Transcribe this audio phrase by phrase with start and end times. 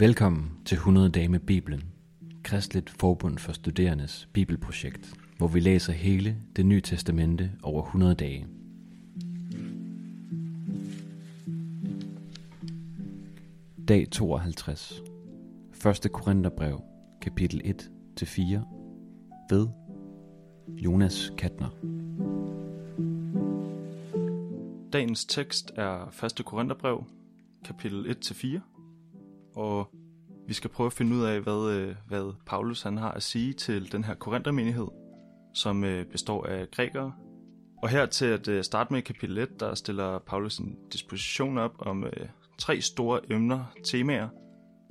[0.00, 1.82] Velkommen til 100 dage med Bibelen,
[2.42, 8.46] Kristligt Forbund for Studerendes Bibelprojekt, hvor vi læser hele det nye testamente over 100 dage.
[13.88, 15.02] Dag 52.
[16.04, 16.12] 1.
[16.12, 16.82] Korintherbrev,
[17.20, 17.60] kapitel
[18.20, 18.34] 1-4,
[19.50, 19.68] ved
[20.68, 21.70] Jonas Katner.
[24.92, 26.44] Dagens tekst er 1.
[26.44, 27.04] Korintherbrev,
[27.64, 28.79] kapitel 1-4,
[29.54, 29.88] og
[30.50, 33.52] vi skal prøve at finde ud af, hvad, øh, hvad Paulus han har at sige
[33.52, 34.88] til den her Korinthermenighed,
[35.54, 37.12] som øh, består af grækere.
[37.82, 41.74] Og her til at øh, starte med kapitel 1, der stiller Paulus en disposition op
[41.78, 42.04] om
[42.58, 44.28] tre store emner, temaer,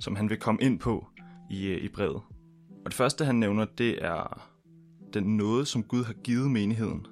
[0.00, 1.06] som han vil komme ind på
[1.50, 2.22] i, i brevet.
[2.84, 4.50] Og det første, han nævner, det er
[5.14, 7.06] den nåde, som Gud har givet menigheden,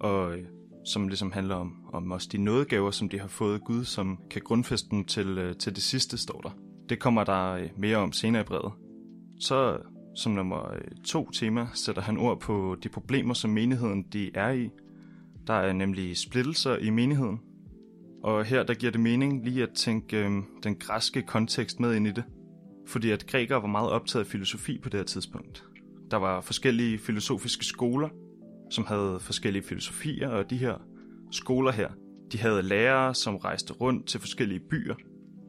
[0.00, 0.36] og
[0.84, 4.42] som ligesom handler om, om også de nådegaver, som de har fået Gud, som kan
[4.44, 6.67] grundfæste dem til, til det sidste, står der.
[6.88, 8.72] Det kommer der øh, mere om senere i brevet.
[9.40, 9.78] Så
[10.16, 14.50] som nummer øh, to tema sætter han ord på de problemer, som menigheden de er
[14.50, 14.70] i.
[15.46, 17.40] Der er nemlig splittelser i menigheden.
[18.22, 20.30] Og her der giver det mening lige at tænke øh,
[20.62, 22.24] den græske kontekst med ind i det.
[22.86, 25.64] Fordi at grækere var meget optaget af filosofi på det her tidspunkt.
[26.10, 28.08] Der var forskellige filosofiske skoler,
[28.70, 30.74] som havde forskellige filosofier, og de her
[31.30, 31.88] skoler her,
[32.32, 34.94] de havde lærere, som rejste rundt til forskellige byer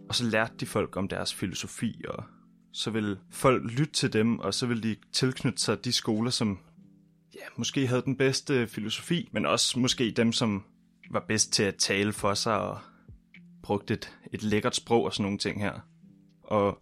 [0.09, 2.23] og så lærte de folk om deres filosofi, og
[2.73, 6.59] så vil folk lytte til dem, og så vil de tilknytte sig de skoler, som
[7.35, 10.63] ja, måske havde den bedste filosofi, men også måske dem, som
[11.11, 12.79] var bedst til at tale for sig og
[13.63, 15.79] brugte et, et lækkert sprog og sådan nogle ting her.
[16.43, 16.79] Og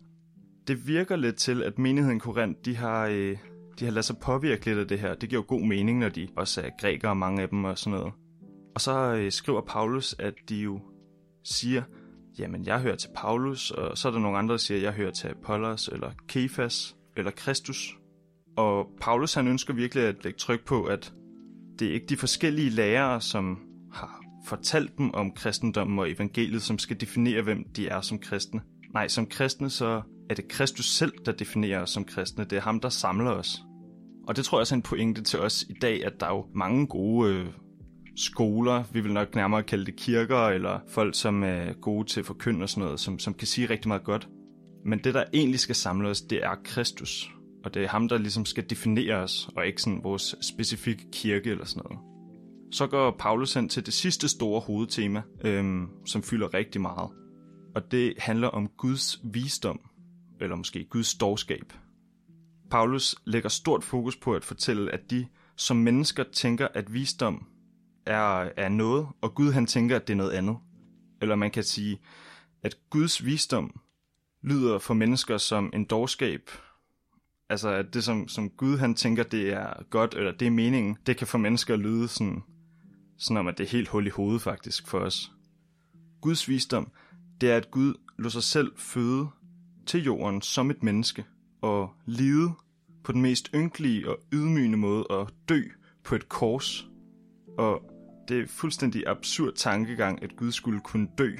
[0.67, 3.37] det virker lidt til, at menigheden Korinth, de har, øh,
[3.79, 5.15] de har ladet sig påvirke lidt af det her.
[5.15, 7.99] Det giver jo god mening, når de også er grækere, mange af dem og sådan
[7.99, 8.13] noget.
[8.75, 10.81] Og så øh, skriver Paulus, at de jo
[11.43, 11.83] siger,
[12.39, 15.11] jamen jeg hører til Paulus, og så er der nogle andre, der siger, jeg hører
[15.11, 17.97] til Apollos, eller Kefas, eller Kristus.
[18.57, 21.13] Og Paulus han ønsker virkelig at lægge tryk på, at
[21.79, 23.59] det er ikke de forskellige lærere, som
[23.93, 28.61] har fortalt dem om kristendommen og evangeliet, som skal definere, hvem de er som kristne.
[28.93, 32.43] Nej, som kristne, så er det Kristus selv, der definerer os som kristne.
[32.43, 33.63] Det er ham, der samler os.
[34.27, 36.35] Og det tror jeg også er en pointe til os i dag, at der er
[36.35, 37.45] jo mange gode øh,
[38.17, 42.25] skoler, vi vil nok nærmere kalde det kirker, eller folk, som er gode til at
[42.25, 44.29] forkynde og sådan noget, som, som kan sige rigtig meget godt.
[44.85, 47.31] Men det, der egentlig skal samle os, det er Kristus.
[47.65, 51.49] Og det er ham, der ligesom skal definere os, og ikke sådan vores specifikke kirke
[51.49, 51.99] eller sådan noget.
[52.71, 57.09] Så går Paulus hen til det sidste store hovedtema, øhm, som fylder rigtig meget.
[57.75, 59.79] Og det handler om Guds visdom,
[60.41, 61.73] eller måske Guds dårskab.
[62.71, 67.47] Paulus lægger stort fokus på at fortælle, at de som mennesker tænker, at visdom
[68.07, 70.57] er, er noget, og Gud han tænker, at det er noget andet.
[71.21, 71.99] Eller man kan sige,
[72.63, 73.79] at Guds visdom
[74.43, 76.49] lyder for mennesker som en dårskab.
[77.49, 80.97] Altså at det som, som Gud han tænker, det er godt, eller det er meningen,
[81.05, 82.43] det kan for mennesker lyde sådan,
[83.17, 85.31] sådan om, at det er helt hul i hovedet faktisk for os.
[86.21, 86.91] Guds visdom,
[87.41, 89.27] det er, at Gud lå sig selv føde
[89.85, 91.25] til jorden som et menneske,
[91.61, 92.53] og lide
[93.03, 95.61] på den mest ynkelige og ydmygende måde og dø
[96.03, 96.87] på et kors.
[97.57, 97.96] Og
[98.27, 101.31] det er fuldstændig absurd tankegang, at Gud skulle kunne dø.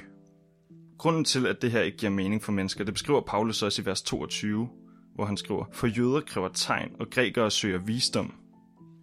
[0.98, 3.86] Grunden til, at det her ikke giver mening for mennesker, det beskriver Paulus også i
[3.86, 4.68] vers 22,
[5.14, 8.34] hvor han skriver, For jøder kræver tegn, og grækere søger visdom.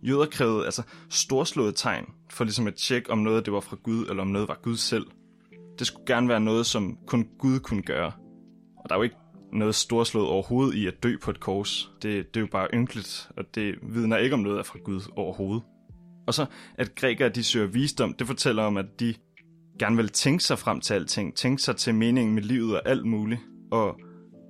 [0.04, 4.06] Jøder krævede altså storslåede tegn, for ligesom at tjekke, om noget det var fra Gud,
[4.10, 5.06] eller om noget var Gud selv.
[5.80, 8.12] Det skulle gerne være noget, som kun Gud kunne gøre.
[8.78, 9.16] Og der er jo ikke
[9.54, 11.92] noget storslået overhovedet i at dø på et kors.
[12.02, 15.02] Det, det er jo bare ynkeligt, og det vidner ikke om noget er fra Gud
[15.16, 15.64] overhovedet.
[16.28, 16.46] Og så,
[16.78, 19.14] at grækere de søger visdom, det fortæller om, at de
[19.80, 23.06] gerne vil tænke sig frem til alting, tænke sig til meningen med livet og alt
[23.06, 23.42] muligt.
[23.72, 24.00] Og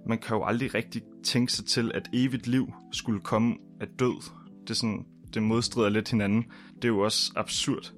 [0.08, 4.22] man kan jo aldrig rigtig tænke sig til, at evigt liv skulle komme af død.
[4.62, 6.46] Det, er sådan, det modstrider lidt hinanden.
[6.76, 7.94] Det er jo også absurd.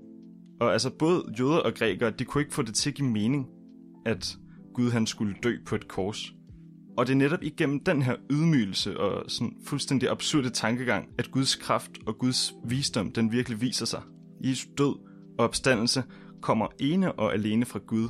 [0.60, 3.48] Og altså både jøder og grækere, de kunne ikke få det til at give mening,
[4.06, 4.38] at
[4.74, 6.34] Gud han skulle dø på et kors.
[6.98, 11.56] Og det er netop igennem den her ydmygelse og sådan fuldstændig absurde tankegang, at Guds
[11.56, 14.02] kraft og Guds visdom, den virkelig viser sig.
[14.44, 14.96] Jesu død
[15.38, 16.04] og opstandelse
[16.42, 18.10] kommer ene og alene fra Gud,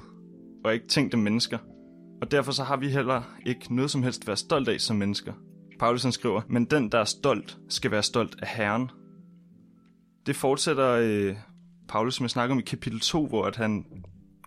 [0.65, 1.57] og ikke tænkte mennesker.
[2.21, 4.95] Og derfor så har vi heller ikke noget som helst at være stolt af som
[4.95, 5.33] mennesker.
[5.79, 8.89] Paulus han skriver, men den, der er stolt, skal være stolt af Herren.
[10.25, 11.35] Det fortsætter øh,
[11.87, 13.85] Paulus, med at snakke om i kapitel 2, hvor at han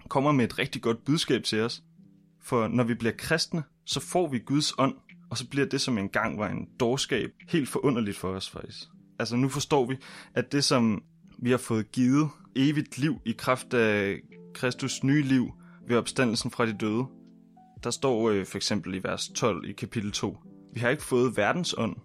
[0.09, 1.83] kommer med et rigtig godt budskab til os.
[2.43, 4.95] For når vi bliver kristne, så får vi Guds ånd,
[5.31, 8.79] og så bliver det, som engang var en dårskab, helt forunderligt for os faktisk.
[9.19, 9.97] Altså nu forstår vi,
[10.35, 11.03] at det, som
[11.39, 14.21] vi har fået givet evigt liv i kraft af
[14.55, 15.53] Kristus nye liv
[15.89, 17.07] ved opstandelsen fra de døde,
[17.85, 20.39] Der står øh, for eksempel i vers 12 i kapitel 2.
[20.75, 21.97] Vi har ikke fået verdens ånd,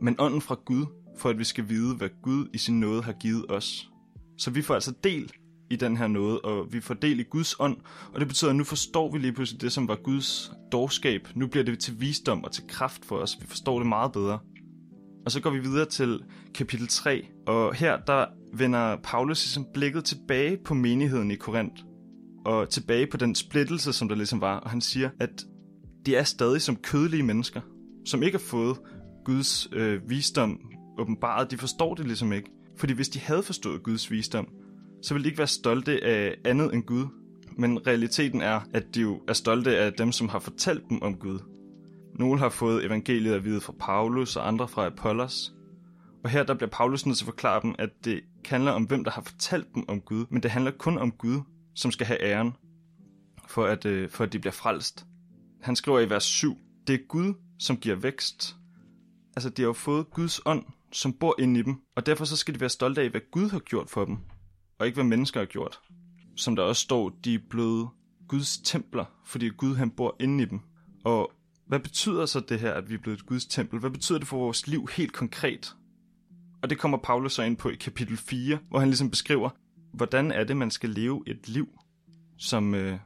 [0.00, 0.86] men ånden fra Gud,
[1.18, 3.90] for at vi skal vide, hvad Gud i sin nåde har givet os.
[4.38, 5.32] Så vi får altså del
[5.70, 7.76] i den her nåde, og vi får del i Guds ånd,
[8.14, 11.28] og det betyder, at nu forstår vi lige pludselig det, som var Guds dårskab.
[11.34, 13.36] Nu bliver det til visdom og til kraft for os.
[13.40, 14.38] Vi forstår det meget bedre.
[15.24, 16.20] Og så går vi videre til
[16.54, 21.82] kapitel 3, og her der vender Paulus ligesom blikket tilbage på menigheden i Korinth,
[22.44, 25.44] og tilbage på den splittelse, som der ligesom var, og han siger, at
[26.06, 27.60] de er stadig som kødelige mennesker,
[28.04, 28.76] som ikke har fået
[29.24, 30.60] Guds øh, visdom
[30.98, 31.50] åbenbaret.
[31.50, 32.50] De forstår det ligesom ikke.
[32.78, 34.48] Fordi hvis de havde forstået Guds visdom,
[35.06, 37.06] så vil de ikke være stolte af andet end Gud.
[37.58, 41.14] Men realiteten er, at de jo er stolte af dem, som har fortalt dem om
[41.14, 41.38] Gud.
[42.18, 45.52] Nogle har fået evangeliet at vide fra Paulus og andre fra Apollos.
[46.24, 49.04] Og her der bliver Paulus nødt til at forklare dem, at det handler om, hvem
[49.04, 51.40] der har fortalt dem om Gud, men det handler kun om Gud,
[51.74, 52.52] som skal have æren,
[53.48, 55.06] for at, øh, for at de bliver frelst.
[55.62, 58.56] Han skriver i vers 7, det er Gud, som giver vækst.
[59.36, 62.36] Altså, de har jo fået Guds ånd, som bor inde i dem, og derfor så
[62.36, 64.18] skal de være stolte af, hvad Gud har gjort for dem,
[64.78, 65.80] og ikke hvad mennesker har gjort.
[66.36, 67.88] Som der også står, de er blevet
[68.28, 70.60] Guds templer, fordi Gud han bor inde i dem.
[71.04, 71.32] Og
[71.66, 73.78] hvad betyder så det her, at vi er blevet et Guds tempel?
[73.78, 75.76] Hvad betyder det for vores liv helt konkret?
[76.62, 79.50] Og det kommer Paulus så ind på i kapitel 4, hvor han ligesom beskriver,
[79.92, 81.68] hvordan er det, man skal leve et liv
[82.38, 82.98] som, øh,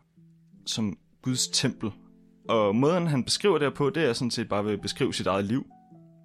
[0.66, 1.90] som Guds tempel.
[2.48, 5.14] Og måden, han beskriver det her på, det er sådan set bare ved at beskrive
[5.14, 5.66] sit eget liv.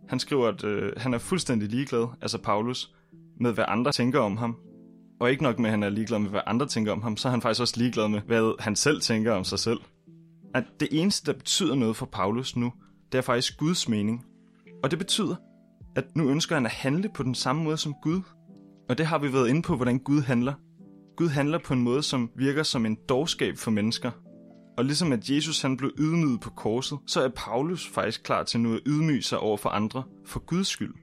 [0.10, 2.96] Han skriver, at øh, han er fuldstændig ligeglad, altså Paulus,
[3.40, 4.58] med hvad andre tænker om ham.
[5.20, 7.28] Og ikke nok med, at han er ligeglad med, hvad andre tænker om ham, så
[7.28, 9.80] er han faktisk også ligeglad med, hvad han selv tænker om sig selv.
[10.54, 12.74] At det eneste, der betyder noget for Paulus nu,
[13.12, 14.26] det er faktisk Guds mening.
[14.84, 15.36] Og det betyder,
[15.96, 18.22] at nu ønsker han at handle på den samme måde som Gud.
[18.90, 20.54] Og det har vi været inde på, hvordan Gud handler.
[21.18, 24.12] Gud handler på en måde, som virker som en dårskab for mennesker.
[24.78, 28.60] Og ligesom at Jesus han blev ydmyget på korset, så er Paulus faktisk klar til
[28.60, 30.94] nu at ydmyge sig over for andre for Guds skyld.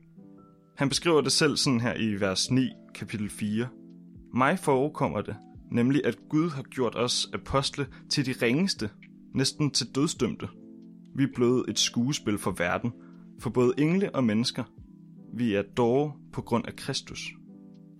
[0.76, 3.68] Han beskriver det selv sådan her i vers 9, kapitel 4.
[4.34, 5.36] Mig forekommer det,
[5.70, 8.90] nemlig at Gud har gjort os apostle til de ringeste,
[9.34, 10.48] næsten til dødsdømte.
[11.16, 12.92] Vi er blevet et skuespil for verden,
[13.40, 14.64] for både engle og mennesker.
[15.34, 17.32] Vi er dårlige på grund af Kristus.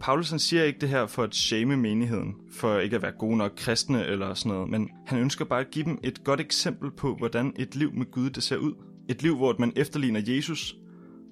[0.01, 3.37] Paulus han siger ikke det her for at shame menigheden, for ikke at være gode
[3.37, 6.91] nok kristne eller sådan noget, men han ønsker bare at give dem et godt eksempel
[6.91, 8.73] på, hvordan et liv med Gud det ser ud.
[9.09, 10.77] Et liv, hvor man efterligner Jesus,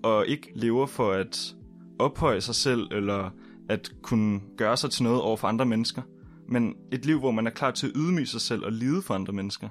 [0.02, 1.54] og ikke lever for at
[1.98, 3.30] ophøje sig selv, eller
[3.70, 6.02] at kunne gøre sig til noget over for andre mennesker,
[6.48, 9.14] men et liv, hvor man er klar til at ydmyge sig selv og lide for
[9.14, 9.68] andre mennesker.